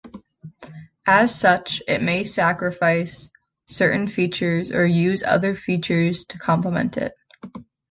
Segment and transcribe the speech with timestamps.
[1.05, 3.29] As such, it may sacrifice
[3.67, 7.13] certain features, or use other features to complement it.